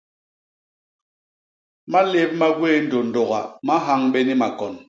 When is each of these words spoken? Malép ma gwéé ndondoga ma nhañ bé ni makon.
Malép 1.91 2.29
ma 2.39 2.47
gwéé 2.57 2.77
ndondoga 2.85 3.39
ma 3.65 3.75
nhañ 3.85 4.01
bé 4.11 4.19
ni 4.25 4.33
makon. 4.41 4.73